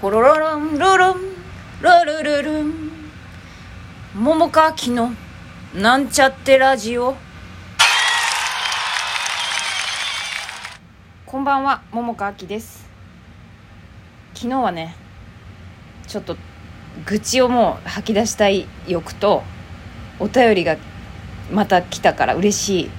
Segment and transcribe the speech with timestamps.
[0.00, 1.16] ポロロロンロロン
[1.82, 2.90] ロルルルン。
[4.14, 5.10] 桃川きの
[5.74, 7.16] なんちゃってラジオ。
[11.26, 12.88] こんばんは桃川きです。
[14.32, 14.96] 昨日はね
[16.08, 16.34] ちょっと
[17.04, 19.42] 愚痴をもう吐き出したい欲と
[20.18, 20.78] お便りが
[21.52, 22.90] また来たから嬉しいっ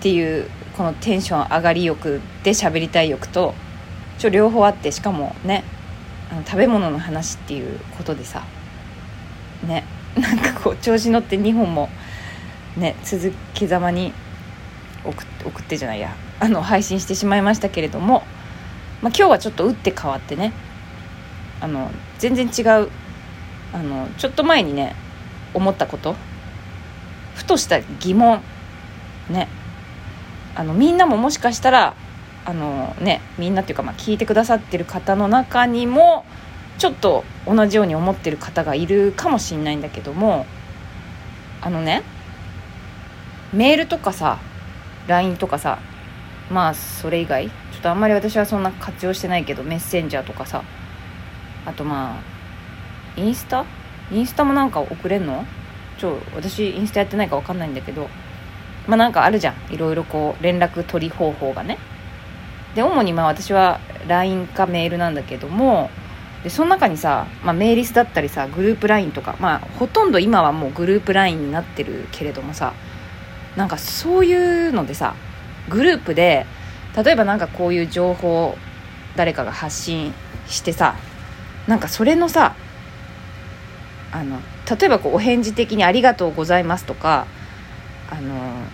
[0.00, 3.52] ていうこのテンション上がり欲で喋りたい欲と
[4.18, 5.64] ちょ両方あってしかもね
[6.30, 8.44] あの食べ物の話っていうことでさ
[9.66, 9.84] ね
[10.16, 11.88] なんかこう調子乗って2本も
[12.76, 14.12] ね続けざまに
[15.04, 18.22] 送ってじゃないやあの配信してしまいましたけれども、
[19.02, 20.52] まあ、今日はちょっと打って変わってね
[21.60, 22.90] あの全然違う
[23.72, 24.94] あのちょっと前にね
[25.54, 26.16] 思ったこと
[27.34, 28.40] ふとした疑問
[29.28, 29.48] ね
[30.54, 31.94] あのみんなももしかしたら
[32.44, 36.24] あのねみんなっていうか、まあ、聞いてくださってる方の中にも
[36.78, 40.46] ちょっと同じように思ってる方がいるかもしれないんだけども
[41.60, 42.02] あのね
[43.52, 44.38] メールとかさ
[45.06, 45.78] LINE とかさ
[46.50, 50.64] まあそれ以外ちょっとあんまり私はそんな活用してないけどメッセンジャーとかさ
[51.66, 53.66] あとまあインスタ？
[54.10, 55.44] インスタもなんか送れんの？
[55.98, 58.08] ちょ私インスタやってないか分かんないんだけど
[58.86, 59.74] まあなんかあるじゃん。
[59.74, 61.78] いろいろこう連絡取り方法がね。
[62.74, 65.90] で主にまあ私は LINE かメールなんだけども
[66.42, 72.72] でその中にさ、まあ、メーリスだったりさグループ LINE とかまあほとんど今はもうグループ LINE になってるけれどもさ
[73.56, 74.34] なんかそうい
[74.68, 75.14] うのでさ
[75.68, 76.46] グループで
[76.96, 78.56] 例えばなんかこういう情報を
[79.16, 80.14] 誰かが発信
[80.46, 80.96] してさ
[81.66, 82.54] なんかそれのさ
[84.12, 87.26] あの例えばこうお返事的に「ありがとうございます」とか
[88.10, 88.64] 「あの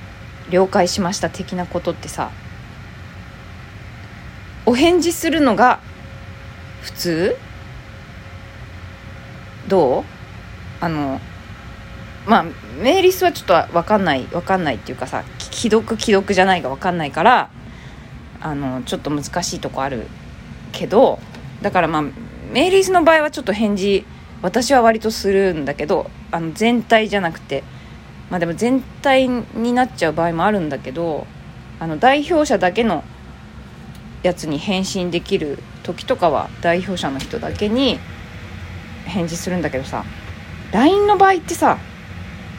[0.50, 2.30] 了解しました」的なことってさ
[4.66, 5.80] お返事するのが
[6.82, 7.36] 普通？
[9.68, 10.04] どう？
[10.80, 11.20] あの
[12.26, 12.44] まあ
[12.82, 17.50] メーリスはちょっと分かんない分かんないっていうかさ既読既読じゃないか分かんないから
[18.40, 20.06] あのちょっと難しいとこある
[20.72, 21.18] けど
[21.62, 24.04] だからまあメーリスの場合はちょっと返事
[24.42, 27.64] 私は割とするんだけどあの全体じゃなくて
[28.28, 31.26] まあでも全体になっちゃう場合もあるんだけど
[31.80, 33.04] あの代表者だけの
[34.26, 37.98] やつに返信できる時とかは代表者の人だけに
[39.06, 40.04] 返事するんだけどさ
[40.72, 41.78] LINE の場合ってさ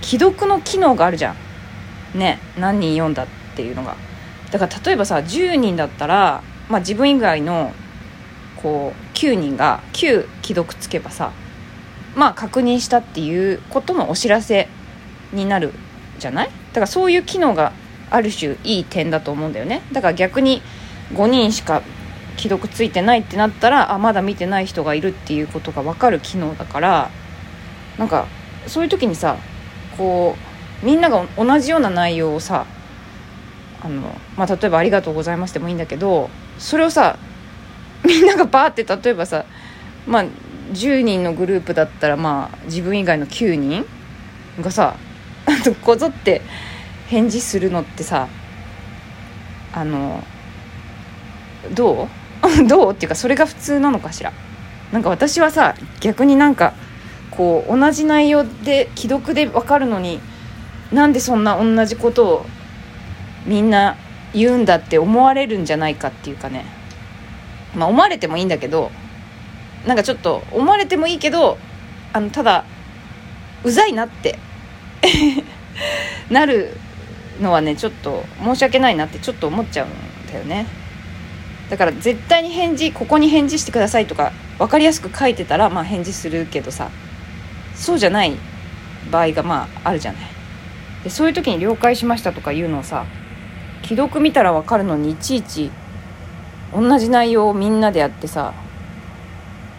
[0.01, 2.17] 既読の機能があるじゃん。
[2.17, 3.95] ね何人読んだっていうのが。
[4.51, 7.73] だから例えばさ10人だったら、まあ、自分以外の
[8.63, 11.31] こう9人が9既読つけばさ
[12.15, 14.69] まあ確認したっていうことのお知らせ
[15.33, 15.73] になる
[16.17, 16.47] じゃない？
[16.47, 17.73] だからそういう機能が
[18.09, 19.81] ある種いい点だと思うんだよね。
[19.91, 20.61] だから逆に
[21.13, 21.81] 5人しか
[22.37, 27.09] 既読ついてないってなったらあまだ見てない人がいるっていうことが分かる機能だから
[27.97, 28.27] なんか
[28.67, 29.37] そういう時にさ
[29.97, 30.35] こ
[30.83, 32.65] うみんなが同じような内容をさ
[33.81, 36.29] あの、まあ、例えば「ありがとうございます」でもいいんだけど
[36.59, 37.17] それをさ
[38.05, 39.45] みんながバーって例えばさ
[40.05, 40.25] まあ
[40.73, 43.85] 10人のグループだったらまあ自分以外の9人
[44.61, 44.95] がさ
[45.81, 46.41] こぞって
[47.07, 48.27] 返事するのってさ
[49.73, 50.23] あの
[51.73, 52.07] ど
[52.63, 52.63] う？
[52.67, 54.31] どうっていうかそれが普通なのかしら？
[54.91, 56.73] なんか私はさ逆になんか
[57.31, 60.19] こう同じ内容で既読で分かるのに
[60.91, 62.45] なんでそんな同じことを
[63.45, 63.97] みんな
[64.33, 66.65] 言うんだって思われるんじゃないかっていうかね。
[67.75, 68.91] まあ思われてもいいんだけど
[69.85, 71.57] なんかちょっと思われてもいいけど
[72.13, 72.63] あのただ
[73.63, 74.39] うざいなって
[76.29, 76.77] なる
[77.41, 80.65] のはねちょっと申し訳ないなってちょっと思っちゃうんだよね。
[81.69, 86.89] だから絶対に返事ここに返事してくださいとか分かりやすく書いてたらまあ返事するけどさ
[87.75, 88.37] そうじゃない
[89.11, 90.21] 場合がまああるじゃない。
[91.03, 93.05] でそういう時に「了解しました」とか言うのをさ
[93.83, 95.71] 既読見たら分かるのにいちいち
[96.73, 98.53] 同じ内容をみんなでやってさ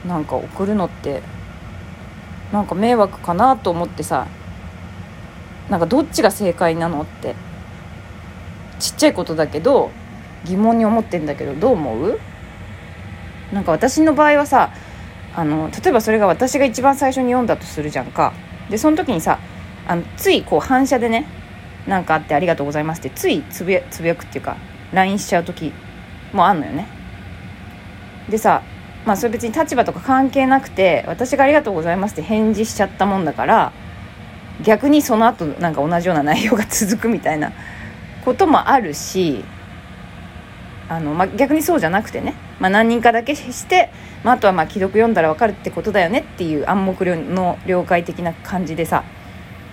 [0.06, 1.22] なんか送るのって
[2.52, 4.26] なんか迷惑かなと思ってさ
[5.68, 7.34] なんかどっちが正解なのって
[8.78, 9.90] ちっちゃいことだけど
[10.44, 12.20] 疑問に思ってんだけどどう思う？
[13.52, 14.72] なんか私の場合はさ
[15.34, 18.32] あの例えばそれが私が一番最初に読んだとするじゃんか。
[18.70, 19.38] でその時にさ
[19.86, 21.26] あのついこう反射でね
[21.86, 24.56] なんかあってありがとうございますってついつぶやつぶやくっていうか
[24.92, 25.72] LINE しちゃう時
[26.32, 26.86] もあんのよね。
[28.28, 28.62] でさ
[29.06, 33.72] まあそれ別に立場とか関係なくて私がありがとうございますって返事しちゃったもんだから
[34.62, 37.52] 逆にその後なんか同じような内容が続くみたいな
[38.24, 39.44] こともあるし
[40.88, 42.34] あの、まあ、逆にそうじゃなくてね。
[42.60, 43.90] まあ、何人かだけして、
[44.24, 49.04] まあ、あとはまあ既読読んだら分かるってことだよねっていう暗黙の了解的な感じでさ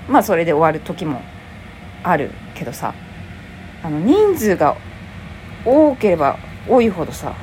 [0.07, 1.21] まあそれで終わる時も
[2.03, 2.93] あるけどさ。
[3.85, 4.75] あの人数が
[5.63, 7.35] 多ければ多いほどさ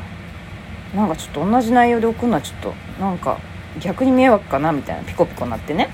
[0.92, 3.38] なんかちょっと同じ内容で送るのはちょっとなんか
[3.78, 5.88] 逆に迷惑かなみたいなピコピコなってね。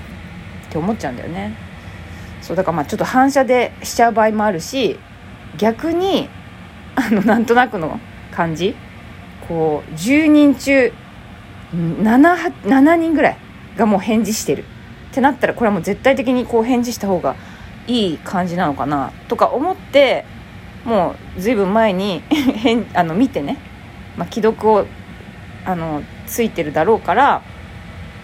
[0.67, 1.55] って思っちゃうんだよね。
[2.41, 4.99] そうだからまあちょっと反射でしちゃう場合もあるし
[5.57, 6.29] 逆に
[6.99, 7.99] あのなんとなくの
[8.31, 8.75] 感じ。
[9.47, 10.93] こう10人中
[11.73, 13.37] 7, 7人ぐらい
[13.77, 14.65] がもう返事してる。
[15.11, 17.35] ってなったらこれはもう絶対的にこう返事した方が
[17.87, 20.25] いい感じなのかなとか思って
[20.85, 22.21] もうずいぶん前に
[22.93, 23.57] あの見てね、
[24.17, 24.85] まあ、既読を
[25.65, 27.41] あのついてるだろうから、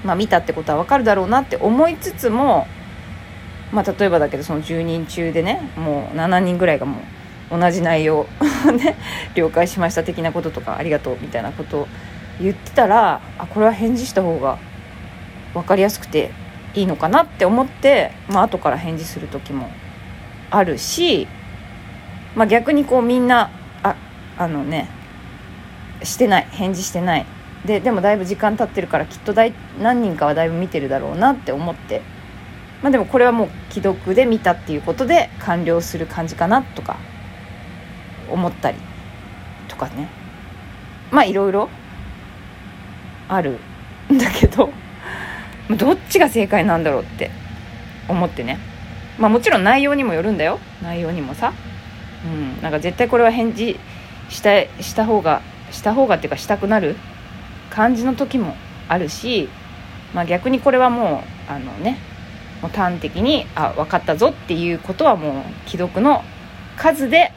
[0.04, 2.68] まあ、見たってことは分かるだろうなって思いつつも、
[3.72, 7.15] まあ、例えばだけどその10人中でねもう7人ぐらいがもう
[7.50, 8.26] 同じ内容
[8.78, 8.96] ね
[9.36, 11.88] 了解しました的なこととかありがとうみたいなことを
[12.42, 14.58] 言ってたらあこれは返事した方が
[15.54, 16.32] 分かりやすくて
[16.74, 19.70] いいのかなって思って、まあ後から返事する時も
[20.52, 21.28] あるし、
[22.36, 23.50] まあ、逆にこうみんな
[23.82, 23.96] あ
[24.38, 24.90] あのね
[26.04, 27.26] してない返事してない。
[27.64, 32.02] ででもだいぶ時間経ってるからきっとだい何人かはだいぶ見てるだろうなって思って。
[32.84, 36.98] まあでもこれはもう既読で見たっていうことで完了する感じかなとか
[38.30, 38.78] 思ったり
[39.68, 40.10] とかね。
[41.12, 41.70] まあいろいろ
[43.28, 43.60] ある。
[44.12, 44.72] ん だけど
[45.72, 47.32] どっちが正解なんだろうって
[48.08, 48.60] 思ってね。
[49.18, 50.60] まあもちろん内容にもよるんだよ。
[50.84, 51.54] 内容にもさ。
[52.26, 52.62] うん。
[52.62, 53.80] なんか絶対これは返事
[54.30, 54.50] した
[54.82, 56.96] した方がした方がっていうかしたくなる
[57.70, 58.56] 感じの時も
[58.88, 59.50] あるし
[60.14, 61.98] まあ逆にこれはもうあのね
[62.62, 66.24] もう端的にあ分かったぞっていうことはもう既読の
[66.78, 67.32] 数で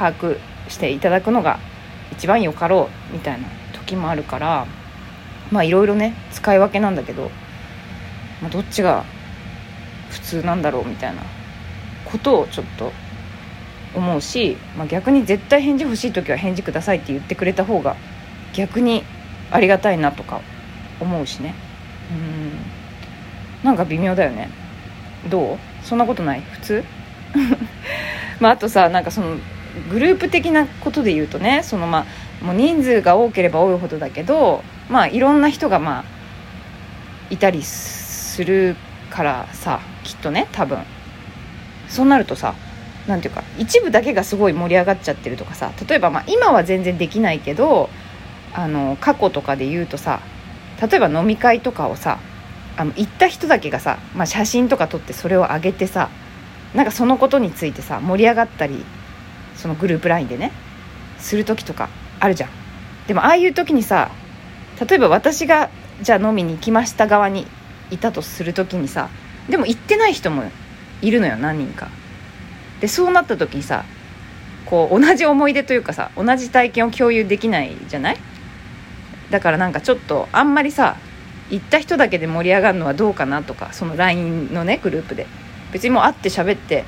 [0.00, 0.38] 把握
[0.68, 1.58] していただくのが
[2.12, 4.66] 一番よかろうみたいな時もあるから
[5.52, 7.30] まあいろいろね使い分けなんだけど
[8.40, 9.04] まあ、どっちが
[10.08, 11.22] 普通なんだろうみたいな
[12.06, 12.90] ことをちょっと
[13.94, 17.96] 思うし、まあ、逆に絶対返事欲しい時は返事くださいって言ってくれた方が
[18.54, 19.04] 逆に
[19.50, 20.40] ありがたいなとか
[21.00, 21.54] 思うしね。
[22.10, 23.64] うん。
[23.64, 24.48] なんか微妙だよね。
[25.28, 25.58] どう？
[25.82, 26.40] そんなことない？
[26.40, 26.84] 普通？
[28.40, 29.36] まああとさなんかその
[29.90, 32.06] グループ的なことで言うとねそのま
[32.42, 36.04] あもう人数が多ければ多いほどだけどまあいろんな人がまあ
[37.30, 38.76] いたりする
[39.10, 40.78] からさきっとね多分。
[41.90, 42.54] そうなるとさ
[43.06, 47.90] 何ていうか一部だけがすごい盛り上がっちゃってるとかさ例えばまあ今は全然できないけど
[48.54, 50.20] あの過去とかで言うとさ
[50.80, 52.20] 例えば飲み会とかをさ
[52.76, 56.08] あの行った人だけがさ、まあ、写真とか撮ってそれを上げてさ
[56.74, 58.84] なんかそのことについてさ盛り上がったり
[59.60, 60.52] そのグループ LINE でね
[61.18, 62.50] する時とかあるじゃん。
[63.06, 64.10] でもああいう時にさ
[64.88, 65.68] 例えば私が
[66.02, 67.46] じゃあ飲みに行きました側に
[67.90, 69.08] いたとする時にさ
[69.48, 70.44] でも行ってない人も
[71.02, 71.88] いるのよ何人か。
[72.80, 73.84] でそうなった時にさ
[74.64, 78.16] こう同じ思い出というかさ同じ体験を共有できないじゃない？
[79.30, 80.96] だからなんかちょっとあんまりさ
[81.50, 85.26] 行った人だけで盛り上がるのはどうかなとかその LINE のねグループで。
[85.72, 86.84] 別にもう会って喋って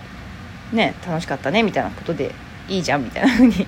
[0.72, 2.34] ね楽しかったねみたいなことで
[2.72, 3.66] いいじゃんみたいな風に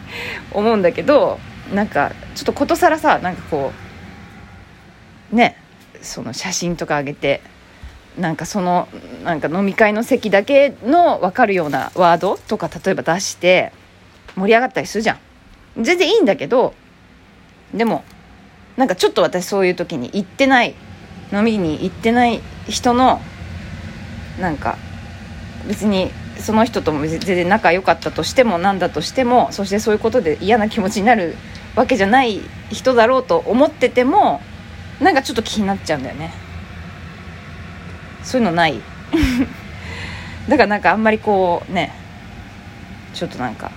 [0.52, 1.38] 思うんだけど
[1.72, 3.72] なんかちょっとことさらさなんかこ
[5.32, 5.56] うね
[6.00, 7.40] その写真とか上げて
[8.18, 8.88] なんかその
[9.24, 13.72] なんか飲み会の席だけの分かるようなワードとか例えば出して
[14.36, 15.18] 盛り上がったりするじゃん。
[15.82, 16.72] 全然いいんだけど
[17.72, 18.04] でも
[18.76, 20.74] なんかちょっと私そういう時に行ってない
[21.32, 23.20] 飲みに行ってない人の
[24.40, 24.78] なんか
[25.66, 31.36] 別にその人とも全然仲良かったとしても何だとしてもそしてそういうことで嫌な気持ちになる
[31.76, 34.40] わけじゃない人だろうと思ってても
[35.00, 36.32] なんかちょっと気になっちゃうんだよね。
[38.22, 38.80] そういうのない。
[40.48, 41.92] だからなんかあんまりこうね
[43.12, 43.70] ちょっとなんか、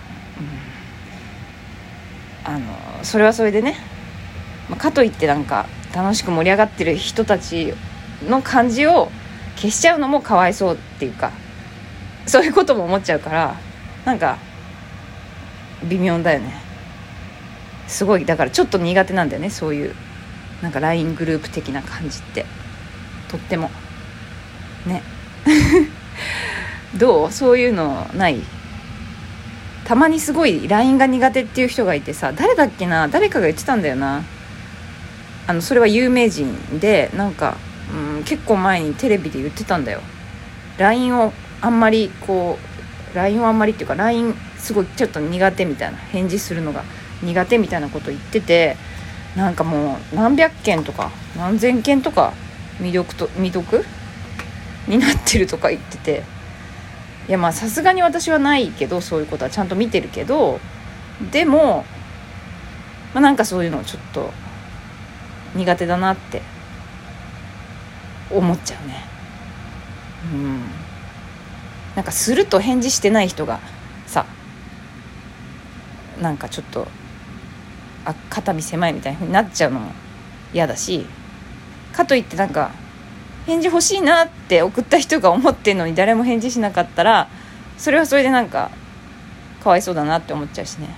[2.45, 2.65] うん、あの
[3.03, 3.75] それはそれでね、
[4.69, 7.73] まあ、かといってなんか楽しく盛り上がってる人たち
[8.27, 9.11] の感じを
[9.55, 11.31] 消しちゃうのもかわいそうっていうか。
[12.27, 13.55] そういうことも思っちゃうから
[14.05, 14.37] なんか
[15.83, 16.53] 微妙だよね。
[17.87, 19.95] すごいだからちょっと苦手なんだよねそういう
[20.61, 22.45] なんか LINE グループ的な感じって。
[23.29, 23.69] とっても。
[24.85, 25.03] ね。
[26.97, 27.31] どう？
[27.31, 28.41] そういうのない？
[29.85, 33.07] たまにすごい LINE が苦手っていう人がいてさ誰だっけな？
[33.07, 34.23] 誰かが言ってたんだよな。
[35.47, 37.55] あのそれは有名人でなんか、
[38.17, 40.01] うん、結構前にテレビで言ってたんだよ。
[40.77, 42.57] LINE をあんまりこ
[43.13, 46.83] う LINE をあんまりっていうか LINE すごいちょっと苦手みたいな返事するのが
[47.23, 48.77] 苦手みたいなこと言ってて
[49.35, 52.33] なんかもう何百件とか何千件とか
[52.79, 53.83] 魅力と未読
[54.87, 56.37] になってるとか言ってて。
[57.27, 60.59] いやまあさすがに私はないけどそういうことはちゃんと見てるけど
[61.31, 61.83] でも、
[63.13, 64.31] まあ、なんかそういうのちょっと
[65.55, 66.41] 苦手だなって
[68.31, 69.05] 思っちゃうね。
[70.33, 70.86] うん。
[71.97, 73.59] なんかすると返事してない人が
[74.05, 74.27] さ
[76.21, 76.87] なんかちょっと
[78.05, 79.91] あ肩身狭いみたいになっちゃうのも
[80.53, 81.07] 嫌だし
[81.93, 82.69] かといってなんか
[83.47, 87.29] 返事欲しいなって送った人が思ってんのに誰も返事しなかったら
[87.79, 88.69] それはそれでなんか
[89.63, 90.89] かわいそうだなって思っちゃうしね。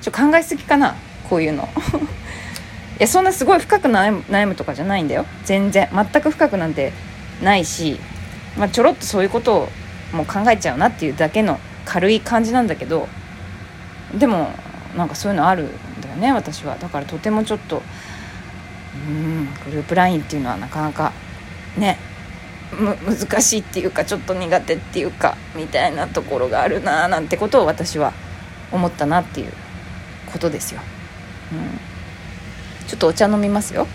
[0.00, 0.94] ちょ考えすぎかな
[1.28, 1.64] こういうの。
[2.98, 5.26] いやそんなすごい深く悩む悩むとかじゃないんだよ。
[5.44, 5.88] 全然。
[5.92, 6.92] 全く深くなんて
[7.42, 8.00] ないし、
[8.56, 9.68] まあ、ちょろっとそういうことを
[10.12, 13.08] もう考えちゃうなっていうだけの軽い感じなんだけど
[14.14, 14.50] でも
[14.96, 16.76] なんかそういうのあるんだよね私は。
[16.76, 17.82] だからとてもちょっと
[19.08, 21.12] うんグループ LINE っていうのはなかなか
[21.76, 21.98] ね
[22.72, 28.12] 難しいっていうかちょっと苦手っていうかみたいなところがあるななんてことを私は
[28.72, 29.52] 思ったなっていう
[30.32, 30.80] ことですよ。
[31.52, 32.86] うん。
[32.88, 33.86] ちょっとお茶飲みますよ。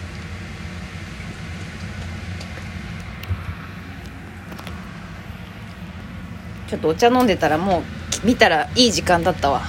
[6.71, 7.83] ちょっとお茶飲んでたらも
[8.23, 9.63] う見たらいい時間だったわ。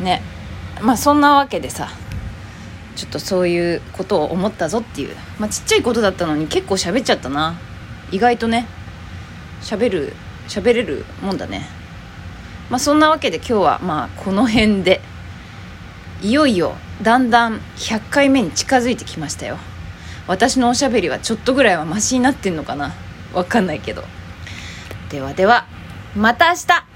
[0.00, 0.20] ね。
[0.82, 1.90] まあそんなわけでさ
[2.96, 5.14] ちょっとそういうことを思ったぞっていう。
[5.38, 7.54] まあちっちゃいことだったのに結構喋っちゃったな。
[8.10, 8.66] 意外とね
[9.62, 10.12] 喋る
[10.48, 11.68] 喋れるもんだね。
[12.68, 15.00] まあそんなわけで今日はまあこの辺で
[16.20, 19.56] いよいよだんだん100回目に近づいてきましたよ。
[20.26, 22.92] 私のおしゃべりはちょっとぐらいはマシになってんのかな。
[23.32, 24.02] わかんないけど。
[25.10, 25.77] ではでは。
[26.16, 26.87] また明日。